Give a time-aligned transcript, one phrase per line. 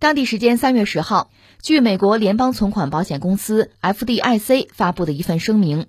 [0.00, 1.30] 当地时间三月十号，
[1.60, 5.88] 据美国联邦存款保险公司 FDIC 发布的一份声明，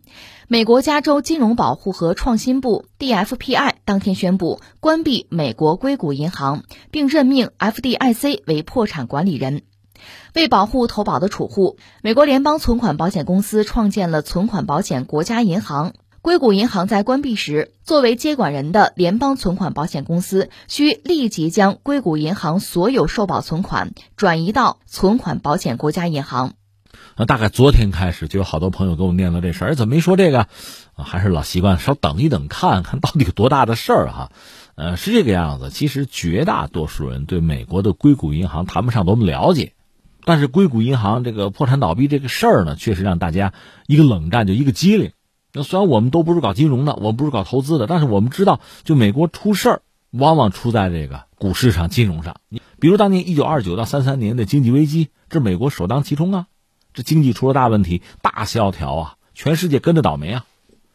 [0.49, 9.61] 美国加州金融保护和创新部 DFPI 当天宣布关闭美国硅谷银行，并任命 FDIC 为破产管理人。
[10.35, 15.93] 为保护投保的储户，美国联邦存款保险公司创建了存款保险国家银行。
[16.21, 26.53] 硅谷银行在关闭时，作为接管人的联邦存款保险公司需立即将硅谷银行所有受保存款转移到存款保险国家银行。
[27.17, 30.47] 那大概昨天开始就有好多朋友给我念叨这事儿，怎么没说这个？
[30.95, 34.31] 还是老习惯，稍等一等，看看到底有多大的事儿哈。
[34.75, 35.71] 呃，是这个样子。
[35.71, 39.73] 其实绝大多数人对美国的硅谷银行谈不上多么了解，
[40.23, 43.53] 但是硅谷银行这个破产倒闭这个事儿呢，确实让大家
[43.87, 45.11] 一个冷战就一个机灵。
[45.53, 52.37] 那虽然我们都不是搞金融的，我们不是搞投资的，但是我们知道，就美国出事儿，往往出在这个股市上、金融上。
[52.49, 56.47] 你比如当年一九二九到三三年的经济危机，这美国首当其冲啊，
[56.93, 60.45] 这经济出了大问题，大萧条啊，全世界跟着倒霉啊，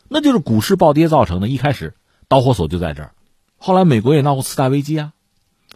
[0.08, 1.48] 那就是股市暴跌造成的。
[1.48, 1.94] 一开始
[2.28, 3.12] 导火索就在这儿，
[3.58, 5.12] 后来美国也闹过次贷危机啊，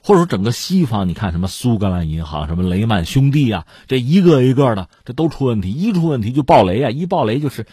[0.03, 7.67] 或者说整个西方，你看什么苏格兰银行、什么雷曼兄弟啊，这一个一个的，这都出问题，一出问题就爆雷啊，一爆雷就是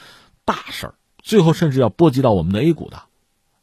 [0.48, 0.96] 大事儿。
[1.22, 3.04] 最后甚至要波及到我们的 A 股的，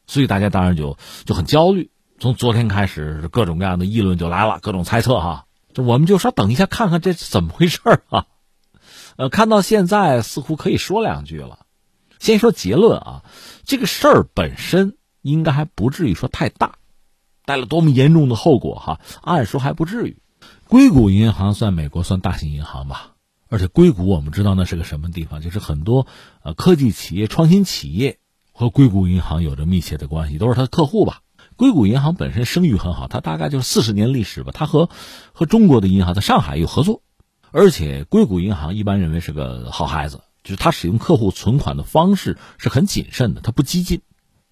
[0.06, 1.90] 所以大家当然就就很焦虑。
[2.20, 5.46] 从昨天开始，各种各样的议论就来了，各种猜测哈。
[5.76, 8.26] 我们就说等一下看看这怎么回事啊？
[9.16, 11.60] 呃，看到现在似乎可以说两句了。
[12.20, 13.24] 先说结论啊，
[13.64, 16.74] 这个事儿本身应该还不至于说太大，
[17.46, 19.00] 带了多么严重的后果哈？
[19.22, 20.18] 按说还不至于。
[20.68, 23.13] 硅谷银行算美国算大型银行吧？
[23.54, 26.08] 而且硅谷我们知道那是个什么地方，就是很多
[26.42, 28.18] 呃科技企业、创新企业
[28.50, 31.20] 和硅谷银行有着密切的关系，都是它的客户吧。
[31.54, 34.50] 硅谷银行本身声誉很好，它大概就是四十年历史吧。
[34.52, 34.90] 它和
[35.32, 37.02] 和中国的银行在上海有合作，
[37.52, 44.00] 而且硅谷银行一般认为是个好孩子，就是它使用客户存款的方式是很谨慎的，它不激进，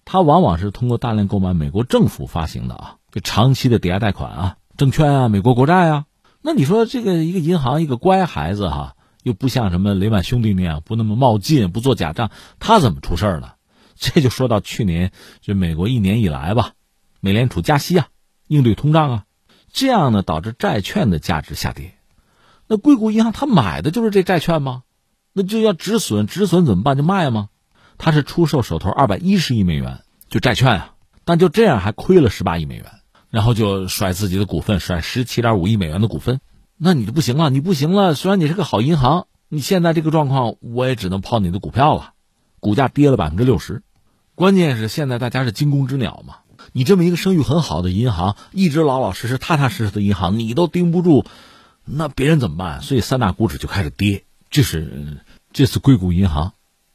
[0.05, 6.05] 它往往是通过大量购买美国政府发行的啊，就长期的抵押贷款啊、证券啊、美国国债啊。
[6.45, 8.92] 那你说这个一个银行一个乖孩子哈，
[9.23, 12.29] 又不像什么雷曼兄弟那样不那么冒进，不做假账，
[12.59, 13.53] 他怎么出事儿呢？
[13.95, 15.11] 这就说到去年，
[15.41, 16.73] 就美国一年以来吧，
[17.19, 18.07] 美联储加息啊，
[18.47, 19.23] 应对通胀啊，
[19.71, 21.95] 这样呢导致债券的价值下跌。
[22.67, 24.83] 那硅谷银行他买的就是这债券吗？
[25.31, 26.95] 那就要止损，止损怎么办？
[26.97, 27.49] 就卖吗？
[27.97, 30.95] 他是出售手头二百一十亿美元就债券啊，
[31.25, 32.85] 但就这样还亏了十八亿美元。
[33.29, 36.39] 然后就甩自己的股份，甩十七点五亿美元的股份，
[36.85, 38.13] 那你就不行了，你不行了。
[38.13, 42.11] 虽然你是个好银行，你现在这个状况，我也只能抛你的股票了，
[42.59, 43.83] 股价跌了百分之六十。
[44.35, 46.39] 关键是现在大家是惊弓之鸟嘛，
[46.73, 51.25] 你这么一个声誉很好的银行，一直老老实实、踏踏实实的银行，你都盯不住，
[51.85, 52.81] 那别人怎么办？
[52.81, 54.25] 所以三大股指就开始跌。
[54.49, 55.23] 这是
[55.53, 56.51] 这次硅谷银行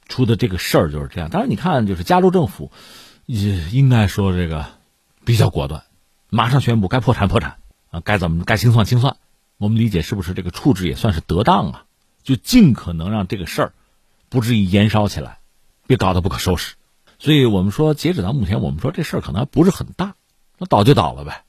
[0.06, 1.30] 出的这个事儿就是这样。
[1.30, 2.70] 当然，你看，就是加州政府
[3.24, 4.66] 也应该说这个
[5.24, 5.84] 比较果断。
[6.28, 7.56] 马上宣布该破产破产
[7.90, 9.16] 啊，该怎么该清算清算。
[9.58, 11.84] 我们理解是不是这个处置也算是得当啊？
[12.22, 13.72] 就尽可能让这个事儿
[14.28, 15.38] 不至于延烧起来，
[15.86, 16.74] 别搞得不可收拾。
[17.18, 20.14] 所以我们说，截止到目前，我们说这事儿可能还不是很大，
[20.58, 21.44] 那倒就倒了呗，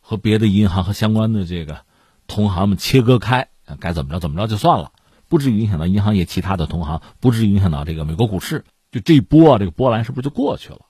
[0.00, 1.82] 和别的银行和相关的这个
[2.26, 3.48] 同行们切割开，
[3.78, 4.90] 该怎么着怎么着就算了，
[5.28, 8.64] 不至于影响到银行业其他的同行，不至于影响到这个美国股市。
[8.90, 10.80] 就这一波啊，这个波澜是不是就过去了？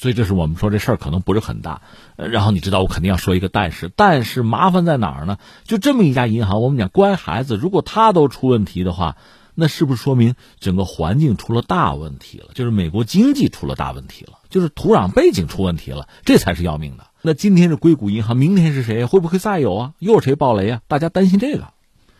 [0.00, 1.82] 所以这是我们说这事儿可能不是很大，
[2.16, 5.36] 然后你知道我肯定要说一个但是，但是麻烦在哪儿呢？
[5.64, 9.18] 就这么一家银行，我们讲乖孩子，如果他都出问题的话，
[9.54, 12.46] 那是不是说明整个环境出了大问题了？
[12.54, 17.04] 就是美国经济出了大问题了，就是土壤背景出问题了，这才是要命的。
[17.20, 19.04] 那今天是硅谷银行，明天是谁？
[19.04, 19.92] 会不会再有啊？
[19.98, 20.80] 又是谁爆雷啊？
[20.88, 21.64] 大家担心这个。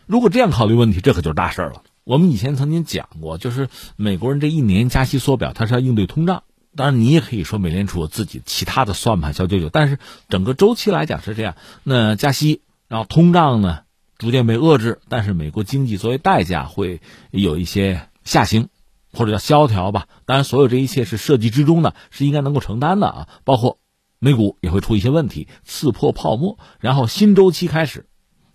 [0.05, 1.83] 如果这样考虑问题，这可就是大事儿了。
[2.05, 6.43] 我们以前曾经讲过，就是美国人这一年加息缩表，他是要应对通胀。
[6.77, 9.99] 当然，你也可以说美联储有自己其他的算盘小九九，但是
[10.29, 11.57] 整个周期来讲是这样。
[11.83, 13.81] 那加息，然后通胀呢
[14.19, 17.01] 逐渐被遏制，但是美国经济作为代价会
[17.33, 18.69] 有一些下行，
[19.13, 20.07] 或者叫萧条吧。
[20.27, 23.29] 当然，所有这一切是设计之中的，是应该能够承担的啊。
[23.45, 23.79] 包括
[24.21, 28.07] 美股也会出一些问题，刺破泡沫，然后新周期开始，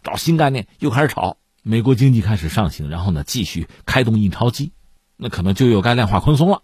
[0.04, 4.72] 找新概念又开始炒，美国经济开始上行，然后呢继续开动印钞机，
[5.18, 6.62] 那可能就又该量化宽松了。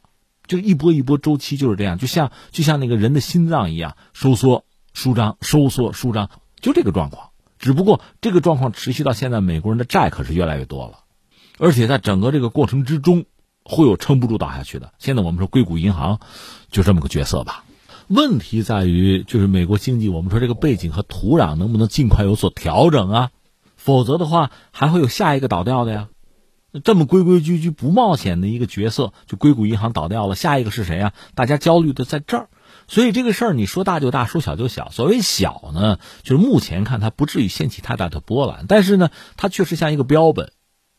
[0.51, 7.29] 就一波一波周期就是这样，就像就像那个人的心脏一样，收缩、舒张、收缩、舒张，就这个状况。
[7.57, 11.05] 只不过这个状况持续到现在，美国人的债可是越来越多了，
[11.57, 13.23] 而且在整个这个过程之中，
[13.63, 14.91] 会有撑不住倒下去的。
[14.99, 16.19] 现在我们说硅谷银行
[16.69, 17.63] 就这么个角色吧。
[18.07, 23.31] 问题在于，就是美国经济，我们说这个背景和土壤能不能尽快有所调整啊？
[23.77, 26.09] 否则的话还会有下一个倒掉的呀。
[26.83, 31.13] 这么规规矩矩不冒险的一个角色，就硅谷银行倒掉了，下一个是谁啊？
[31.35, 32.49] 大家焦虑的在这儿。
[32.87, 34.89] 所以这个事儿你说大就大，说小就小。
[34.91, 40.53] 所谓小呢，就是目前看它不至于掀起太大的波澜，但是呢，它确实像一个标本，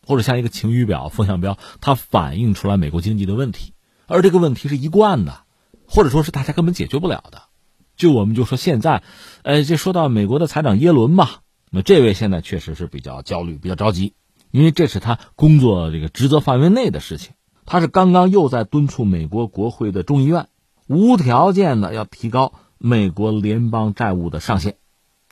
[0.07, 3.73] 或者像一个晴雨表、风向标，它反映出来美国经济的问题，
[4.07, 5.41] 而这个问题是一贯的，
[5.87, 7.43] 或者说是大家根本解决不了的。
[7.97, 9.03] 就我们就说现在，
[9.43, 11.41] 呃，这说到美国的财长耶伦吧，
[11.71, 14.15] 那这位现在确实是比较焦虑、比较着急，
[14.53, 17.33] 因为这是他工作这个职责范围内的事情。
[17.67, 20.49] 他是刚刚又在敦促美国国会的众议院
[20.87, 24.77] 无条件的要提高美国联邦债务的上限，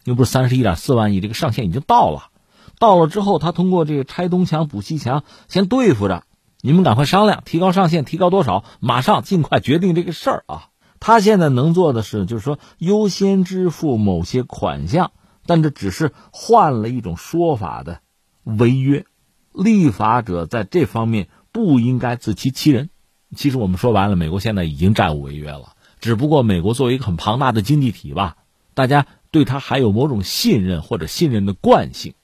[0.04, 2.30] 又不是三十一点四万亿，这个上限已经到了。
[2.78, 6.22] 到了之后，他通过这个拆东墙补西墙，先对付着，
[6.62, 8.64] 你们赶快商量，提高上限，提高多少？
[8.78, 10.68] 马上尽快决定这个事儿啊！
[11.00, 15.12] 他现在能做的是，就是说优先支付某些款项，
[15.44, 18.00] 但这只是换了一种说法的
[18.44, 19.04] 违约。
[19.52, 22.90] 立法者在这方面不应该自欺欺人。
[23.36, 28.36] 其实我们说完了，美国现在已经债务违约了，只不过美国作为一个很庞大的经济体吧，
[28.74, 32.14] 大家对他还有某种信任或者信任的惯性。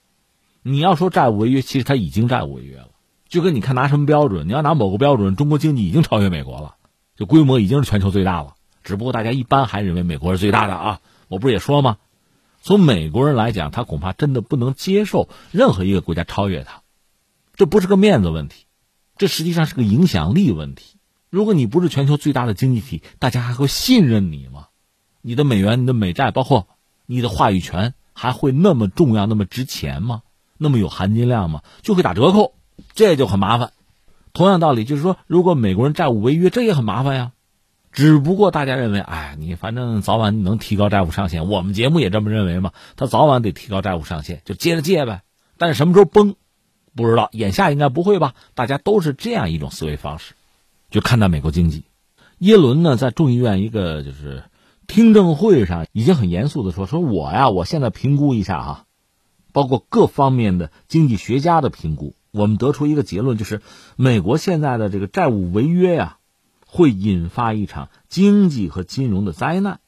[0.62, 2.88] 你要说债务违约，其实他已经债务违约了。
[3.28, 6.75] 就跟你看拿什么标准，你要拿某个标准，中国经济已经超越美国了，
[7.17, 8.55] 就规模已经是全球最大了。
[8.82, 11.99] 只不过大家一般还认为美国是最大的啊，我不是也说吗？
[12.62, 16.82] 从美国人来讲，他恐怕真的不能接受任何一个国家超越他，
[17.56, 18.67] 这不是个面子问题，
[19.17, 20.99] 这实际上是个影响力问题。
[21.31, 24.69] 如果你不是全球最大的经济体，大家还会信任你吗？
[25.23, 26.69] 你的美元、你的美债，包括
[27.06, 30.23] 你的话语权，还会那么重要、那么值钱吗？
[30.58, 31.62] 那么有含金量吗？
[31.82, 32.55] 就会打折扣，
[32.94, 33.73] 这就很麻烦。
[34.32, 37.32] 同样道理，就是说，如果美国人债务违约，这也很麻烦呀。
[37.91, 42.73] 只不过大家认为，哎，你反正早晚能提高债务上限，我们节目也这么认为嘛。
[42.97, 45.23] 他早晚得提高债务上限，就接着借呗。
[45.56, 46.37] 但是什么时候崩，
[46.97, 47.29] 不知道。
[47.33, 48.35] 眼下应该不会吧？
[48.55, 50.35] 大家都是这样一种思维方式，
[50.91, 51.85] 就看待美国经济。
[52.39, 54.43] 耶伦呢，在众议院一个就是
[54.89, 58.85] 听证会上，已经很严肃的说：“说我呀，我现在评估一下哈，
[59.53, 63.63] 包括各方面的经济学家的评估，我们得出一个结论，就是
[63.95, 66.17] 美国现在的这个债务违约呀。”
[66.69, 69.81] 会引发一场经济和金融的灾难。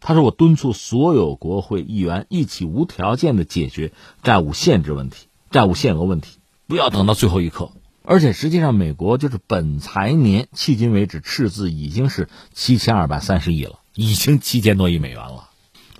[0.00, 7.70] 他说：“我敦促所有国会议员一起无条件的解决债务限制问题、债务限额问题，不要等到最后一刻。
[8.02, 15.48] 而且，实际上，美国就是本财年迄今为止赤字已经是七千二百三十亿了，已经七千多亿美元了。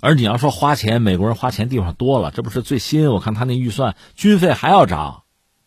[0.01, 3.09] 而你要说花钱，美国人花钱地方多了，这不是最新？
[3.09, 5.23] 我看他那预算军费还要涨，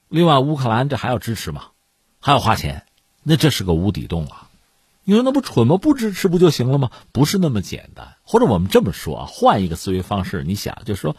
[0.08, 1.64] 另外乌克兰这还要支持吗？
[2.20, 2.84] 还要花钱，
[3.24, 4.46] 那这是个无底洞啊！”
[5.02, 5.76] 你说那不蠢吗？
[5.76, 6.90] 不支持不就行了吗？
[7.10, 8.14] 不是那么简单。
[8.22, 11.16] 或者我们这么说啊，换一个思维方式，你想，就是说，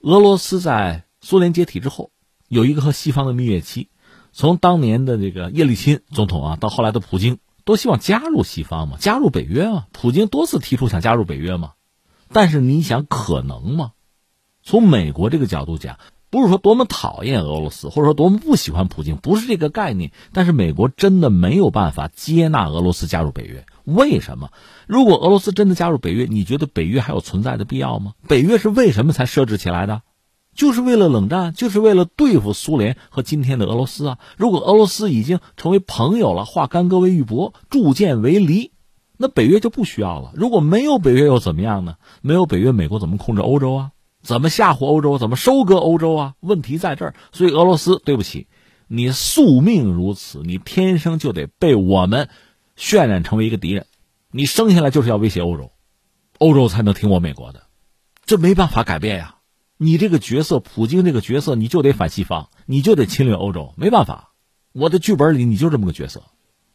[0.00, 2.10] 俄罗斯在苏联解体之后，
[2.52, 3.88] 有一个和西方的蜜月期，
[4.30, 9.86] 从当年的这个叶利钦总统啊，到后来的普京，都希望加入西方嘛，加入北约嘛。
[9.90, 11.72] 普京多次提出想加入北约嘛，
[12.30, 13.92] 但是你想可能吗？
[14.62, 15.98] 从美国这个角度讲。
[16.28, 20.12] 不是说多么讨厌俄罗斯，或者说多么不喜欢普京，不是这个概念。
[20.32, 23.66] 但是美国真的没有办法接纳俄罗斯加入北约。
[23.84, 24.48] 为什么？
[24.86, 28.14] 如果俄罗斯真的加入北约，你觉得北约还有存在的必要吗？
[28.28, 30.00] 北约是为什么才设置起来的？
[30.54, 34.18] 就是为了冷战，就是为了对付苏联和今天的俄罗斯啊。
[34.36, 38.72] 如果俄罗斯已经成为朋友了，化干戈为玉帛，铸剑为犁，
[39.16, 40.32] 那北约就不需要了。
[40.34, 41.96] 如果没有北约又怎么样呢？
[42.20, 43.90] 没有北约，美国怎么控制欧洲啊？
[44.22, 45.18] 怎么吓唬欧洲？
[45.18, 46.34] 怎么收割欧洲啊？
[46.40, 47.14] 问题在这儿。
[47.32, 48.46] 所以俄罗斯，对不起，
[48.88, 52.28] 你宿命如此，你天生就得被我们
[52.76, 53.86] 渲染成为一个敌人。
[54.30, 55.72] 你生下来就是要威胁欧洲，
[56.38, 57.62] 欧洲才能听我美国的，
[58.26, 59.36] 这没办法改变呀。
[59.82, 64.30] 你这个角色，普京这个角色，你就得反西方，你就得侵略欧洲，没办法。
[64.72, 66.22] 我的剧本里你就这么个角色。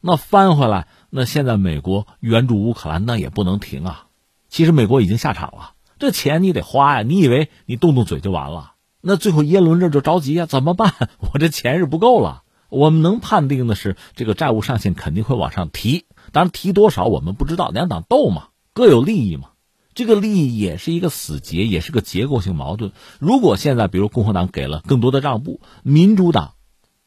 [0.02, 4.08] 那翻回来，那现在美国援助乌克兰，那也不能停啊。
[4.50, 5.72] 其实美国已经下场了。
[6.00, 7.02] 这钱你得花呀！
[7.02, 8.74] 你以为你动动嘴就完了？
[9.00, 10.94] 那最后耶伦这就着急呀，怎么办？
[11.32, 12.44] 我这钱是不够了。
[12.68, 17.70] 我们能判定的是，这个债务上限肯定会往上提，当然提多少我们不知道。
[17.70, 19.52] 两党斗嘛，各有利益嘛，
[19.98, 22.92] 这个利益也是一个死结，也是个结构性矛盾。
[23.18, 26.54] 如果现在比如共和党给了更多的让步，民主党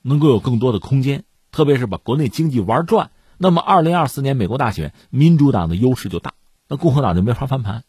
[0.03, 6.35] 能够有更多的空间，特别是把国内经济玩转，那么二零二四年美国大选，民主党的优势就大，
[6.67, 7.85] 那共和党就没法翻盘。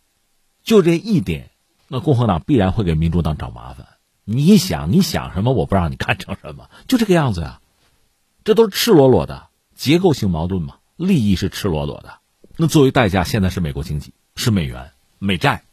[0.64, 1.50] 就这一点，
[1.88, 3.88] 那共和党必然会给民主党找麻烦。
[4.24, 7.60] 你想，你想什么，我不让你干成什么，就这个样子呀。
[8.44, 12.20] 这都是赤裸裸的结构性矛盾嘛，利益是赤裸裸的。
[12.56, 15.64] 那作为代价，现在是美国经济，是美元、美债。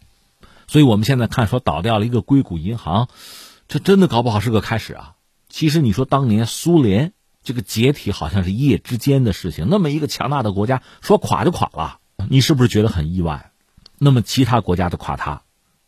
[0.66, 3.08] 所以我们现在看说倒掉了一个硅谷银行，
[3.68, 5.14] 这真的搞不好是个开始啊！
[5.48, 13.50] 其实你说当年苏联这个解体好像是一夜之间的事情，那么一个强大的国家说垮就垮了，你是不是觉得很意外？
[13.98, 15.42] 那么其他国家的垮塌，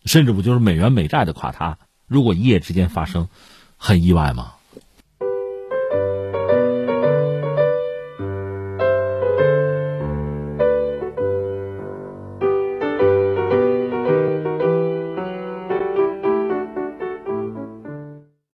[0.06, 3.28] 甚至不就是美元美债的垮塌，如果一夜之间发生，
[3.76, 4.54] 很意外吗？